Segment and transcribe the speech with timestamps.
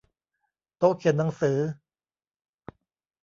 [0.77, 1.57] โต๊ะเขียนหนังสือ